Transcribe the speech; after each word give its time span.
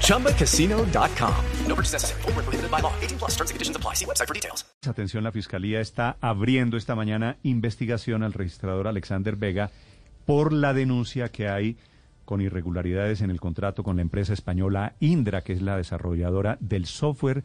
ChumbaCasino.com. 0.00 1.34
No 1.68 1.74
purchase 1.74 1.92
necessary. 1.92 2.22
Void 2.22 2.36
where 2.36 2.44
prohibited 2.44 2.70
by 2.70 2.80
law. 2.80 2.92
18 3.02 3.18
plus 3.18 3.32
terms 3.36 3.50
and 3.50 3.56
conditions 3.56 3.76
apply. 3.76 3.94
See 3.94 4.06
website 4.06 4.26
for 4.26 4.34
details. 4.34 4.64
Atención, 4.86 5.24
la 5.24 5.32
Fiscalía 5.32 5.80
está 5.80 6.16
abriendo 6.20 6.76
esta 6.76 6.94
mañana 6.94 7.36
investigación 7.42 8.22
al 8.22 8.32
registrador 8.32 8.86
Alexander 8.86 9.36
Vega 9.36 9.70
por 10.26 10.52
la 10.52 10.72
denuncia 10.72 11.30
que 11.30 11.48
hay 11.48 11.76
con 12.24 12.40
irregularidades 12.40 13.20
en 13.20 13.30
el 13.30 13.40
contrato 13.40 13.82
con 13.82 13.96
la 13.96 14.02
empresa 14.02 14.32
española 14.32 14.94
Indra, 15.00 15.42
que 15.42 15.52
es 15.52 15.62
la 15.62 15.76
desarrolladora 15.76 16.56
del 16.60 16.86
software 16.86 17.44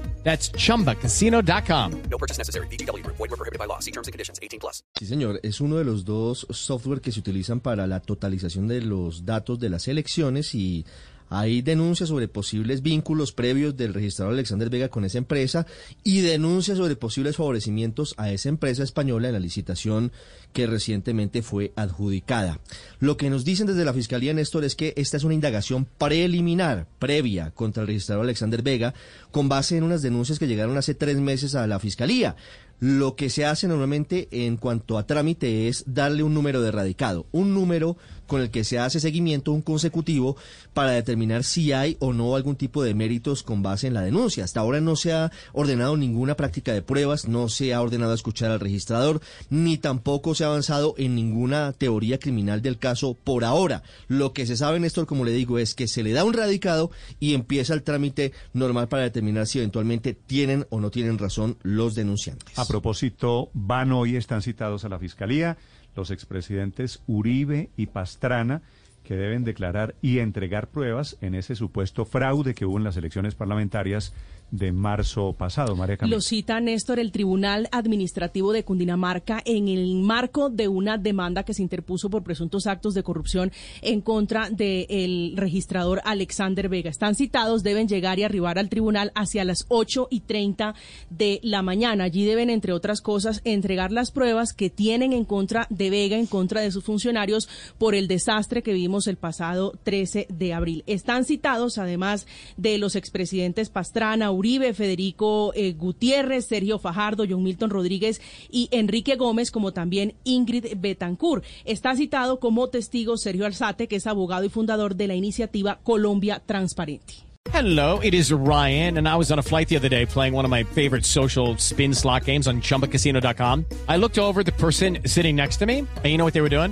That's 0.23 0.51
chumbacasino.com. 0.51 2.03
No 2.09 2.17
purchase 2.17 2.37
necessary. 2.37 2.67
VGW 2.67 3.03
Group. 3.03 3.17
Void 3.17 3.31
were 3.31 3.37
prohibited 3.37 3.59
by 3.59 3.65
law. 3.67 3.79
See 3.79 3.91
terms 3.91 4.07
and 4.07 4.13
conditions. 4.13 4.39
18 4.41 4.59
plus. 4.61 4.83
Sí, 4.95 5.05
señor, 5.05 5.39
es 5.43 5.59
uno 5.61 5.77
de 5.77 5.83
los 5.83 6.05
dos 6.05 6.47
software 6.49 7.01
que 7.01 7.11
se 7.11 7.19
utilizan 7.19 7.59
para 7.59 7.87
la 7.87 7.99
totalización 7.99 8.67
de 8.67 8.81
los 8.81 9.25
datos 9.25 9.59
de 9.59 9.69
las 9.69 9.87
elecciones 9.87 10.55
y 10.55 10.85
hay 11.31 11.61
denuncias 11.61 12.09
sobre 12.09 12.27
posibles 12.27 12.81
vínculos 12.81 13.31
previos 13.31 13.77
del 13.77 13.93
registrador 13.93 14.33
Alexander 14.33 14.69
Vega 14.69 14.89
con 14.89 15.05
esa 15.05 15.17
empresa 15.17 15.65
y 16.03 16.19
denuncias 16.19 16.77
sobre 16.77 16.97
posibles 16.97 17.37
favorecimientos 17.37 18.13
a 18.17 18.31
esa 18.31 18.49
empresa 18.49 18.83
española 18.83 19.29
en 19.29 19.33
la 19.33 19.39
licitación 19.39 20.11
que 20.51 20.67
recientemente 20.67 21.41
fue 21.41 21.71
adjudicada. 21.77 22.59
Lo 22.99 23.15
que 23.15 23.29
nos 23.29 23.45
dicen 23.45 23.65
desde 23.65 23.85
la 23.85 23.93
Fiscalía, 23.93 24.33
Néstor, 24.33 24.65
es 24.65 24.75
que 24.75 24.93
esta 24.97 25.15
es 25.15 25.23
una 25.23 25.33
indagación 25.33 25.87
preliminar, 25.97 26.87
previa, 26.99 27.51
contra 27.51 27.81
el 27.81 27.87
registrador 27.87 28.25
Alexander 28.25 28.61
Vega, 28.61 28.93
con 29.31 29.47
base 29.47 29.77
en 29.77 29.83
unas 29.83 30.01
denuncias 30.01 30.37
que 30.37 30.47
llegaron 30.47 30.77
hace 30.77 30.95
tres 30.95 31.15
meses 31.15 31.55
a 31.55 31.65
la 31.65 31.79
Fiscalía. 31.79 32.35
Lo 32.81 33.15
que 33.15 33.29
se 33.29 33.45
hace 33.45 33.67
normalmente 33.67 34.27
en 34.31 34.57
cuanto 34.57 34.97
a 34.97 35.05
trámite 35.05 35.67
es 35.67 35.83
darle 35.85 36.23
un 36.23 36.33
número 36.33 36.63
de 36.63 36.71
radicado, 36.71 37.27
un 37.31 37.53
número 37.53 37.95
con 38.25 38.41
el 38.41 38.49
que 38.49 38.63
se 38.63 38.79
hace 38.79 39.01
seguimiento, 39.01 39.51
un 39.51 39.61
consecutivo, 39.61 40.37
para 40.73 40.91
determinar 40.91 41.43
si 41.43 41.73
hay 41.73 41.97
o 41.99 42.13
no 42.13 42.35
algún 42.35 42.55
tipo 42.55 42.81
de 42.81 42.95
méritos 42.95 43.43
con 43.43 43.61
base 43.61 43.87
en 43.87 43.93
la 43.93 44.01
denuncia. 44.01 44.45
Hasta 44.45 44.61
ahora 44.61 44.79
no 44.79 44.95
se 44.95 45.11
ha 45.11 45.33
ordenado 45.51 45.97
ninguna 45.97 46.35
práctica 46.35 46.73
de 46.73 46.81
pruebas, 46.81 47.27
no 47.27 47.49
se 47.49 47.73
ha 47.73 47.81
ordenado 47.81 48.13
escuchar 48.13 48.49
al 48.49 48.61
registrador, 48.61 49.21
ni 49.49 49.77
tampoco 49.77 50.33
se 50.33 50.45
ha 50.45 50.47
avanzado 50.47 50.95
en 50.97 51.13
ninguna 51.13 51.73
teoría 51.73 52.19
criminal 52.19 52.61
del 52.61 52.79
caso 52.79 53.15
por 53.21 53.43
ahora. 53.43 53.83
Lo 54.07 54.31
que 54.31 54.45
se 54.45 54.55
sabe, 54.55 54.79
Néstor, 54.79 55.05
como 55.05 55.25
le 55.25 55.33
digo, 55.33 55.59
es 55.59 55.75
que 55.75 55.89
se 55.89 56.01
le 56.01 56.13
da 56.13 56.23
un 56.23 56.33
radicado 56.33 56.89
y 57.19 57.33
empieza 57.33 57.73
el 57.73 57.83
trámite 57.83 58.31
normal 58.53 58.87
para 58.87 59.03
determinar 59.03 59.45
si 59.45 59.59
eventualmente 59.59 60.13
tienen 60.13 60.65
o 60.69 60.79
no 60.79 60.89
tienen 60.89 61.17
razón 61.17 61.57
los 61.63 61.95
denunciantes. 61.95 62.57
Propósito, 62.71 63.49
van 63.53 63.91
hoy, 63.91 64.15
están 64.15 64.41
citados 64.41 64.85
a 64.85 64.89
la 64.89 64.97
Fiscalía 64.97 65.57
los 65.93 66.09
expresidentes 66.09 67.01
Uribe 67.05 67.69
y 67.75 67.87
Pastrana, 67.87 68.61
que 69.03 69.15
deben 69.15 69.43
declarar 69.43 69.95
y 70.01 70.19
entregar 70.19 70.69
pruebas 70.69 71.17
en 71.21 71.35
ese 71.35 71.55
supuesto 71.55 72.05
fraude 72.05 72.53
que 72.53 72.65
hubo 72.65 72.77
en 72.77 72.83
las 72.83 72.97
elecciones 72.97 73.35
parlamentarias 73.35 74.13
de 74.51 74.73
marzo 74.73 75.33
pasado, 75.33 75.75
María 75.75 75.97
Camila. 75.97 76.17
Lo 76.17 76.21
cita 76.21 76.59
Néstor 76.59 76.99
el 76.99 77.11
Tribunal 77.11 77.69
Administrativo 77.71 78.51
de 78.51 78.65
Cundinamarca 78.65 79.41
en 79.45 79.69
el 79.69 79.95
marco 80.01 80.49
de 80.49 80.67
una 80.67 80.97
demanda 80.97 81.43
que 81.43 81.53
se 81.53 81.61
interpuso 81.61 82.09
por 82.09 82.23
presuntos 82.23 82.67
actos 82.67 82.93
de 82.93 83.01
corrupción 83.01 83.51
en 83.81 84.01
contra 84.01 84.49
del 84.49 85.33
registrador 85.37 86.01
Alexander 86.03 86.67
Vega. 86.67 86.89
Están 86.89 87.15
citados, 87.15 87.63
deben 87.63 87.87
llegar 87.87 88.19
y 88.19 88.23
arribar 88.23 88.59
al 88.59 88.67
tribunal 88.67 89.13
hacia 89.15 89.45
las 89.45 89.65
8 89.69 90.09
y 90.11 90.19
30 90.19 90.75
de 91.09 91.39
la 91.43 91.61
mañana. 91.61 92.03
Allí 92.03 92.25
deben, 92.25 92.49
entre 92.49 92.73
otras 92.73 92.99
cosas, 92.99 93.39
entregar 93.45 93.93
las 93.93 94.11
pruebas 94.11 94.51
que 94.51 94.69
tienen 94.69 95.13
en 95.13 95.23
contra 95.23 95.65
de 95.69 95.89
Vega, 95.89 96.17
en 96.17 96.27
contra 96.27 96.59
de 96.59 96.71
sus 96.71 96.83
funcionarios, 96.83 97.47
por 97.77 97.95
el 97.95 98.09
desastre 98.09 98.63
que 98.63 98.73
vimos 98.73 98.90
el 99.07 99.17
pasado 99.17 99.73
13 99.83 100.27
de 100.29 100.53
abril. 100.53 100.83
Están 100.87 101.25
citados, 101.25 101.77
además 101.77 102.27
de 102.57 102.77
los 102.77 102.95
expresidentes 102.95 103.69
Pastrana, 103.69 104.31
Uribe, 104.31 104.73
Federico 104.73 105.53
eh, 105.55 105.73
Gutiérrez, 105.73 106.45
Sergio 106.45 106.79
Fajardo, 106.79 107.25
John 107.27 107.43
Milton 107.43 107.69
Rodríguez 107.69 108.21
y 108.49 108.67
Enrique 108.71 109.15
Gómez, 109.15 109.51
como 109.51 109.71
también 109.71 110.15
Ingrid 110.23 110.65
Betancourt. 110.77 111.43
Está 111.65 111.95
citado 111.95 112.39
como 112.39 112.67
testigo 112.67 113.17
Sergio 113.17 113.45
Alzate, 113.45 113.87
que 113.87 113.95
es 113.95 114.07
abogado 114.07 114.45
y 114.45 114.49
fundador 114.49 114.95
de 114.95 115.07
la 115.07 115.15
iniciativa 115.15 115.79
Colombia 115.83 116.41
Transparente. 116.45 117.31
Hello, 117.49 117.99
it 117.99 118.13
is 118.13 118.31
Ryan, 118.31 118.99
and 118.99 119.07
I 119.07 119.15
was 119.15 119.31
on 119.31 119.39
a 119.39 119.41
flight 119.41 119.67
the 119.67 119.75
other 119.75 119.89
day 119.89 120.05
playing 120.05 120.33
one 120.33 120.45
of 120.45 120.51
my 120.51 120.63
favorite 120.63 121.05
social 121.05 121.57
spin 121.57 121.91
slot 121.93 122.25
games 122.25 122.47
on 122.47 122.61
chumbacasino.com. 122.61 123.65
I 123.89 123.97
looked 123.97 124.19
over 124.19 124.43
the 124.43 124.51
person 124.53 124.99
sitting 125.07 125.37
next 125.37 125.57
to 125.57 125.65
me, 125.65 125.79
and 125.79 126.05
you 126.05 126.17
know 126.17 126.23
what 126.23 126.35
they 126.35 126.41
were 126.41 126.55
doing? 126.55 126.71